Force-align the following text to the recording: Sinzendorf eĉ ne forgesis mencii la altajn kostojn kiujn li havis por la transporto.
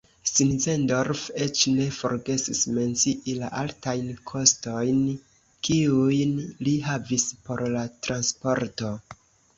Sinzendorf 0.27 1.19
eĉ 1.47 1.59
ne 1.73 1.83
forgesis 1.97 2.61
mencii 2.77 3.35
la 3.41 3.51
altajn 3.63 4.09
kostojn 4.31 5.05
kiujn 5.69 6.33
li 6.69 6.77
havis 6.89 7.27
por 7.47 7.67
la 7.77 7.85
transporto. 8.09 8.91